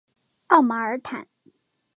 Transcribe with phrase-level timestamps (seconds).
[0.47, 1.27] 奥马尔坦。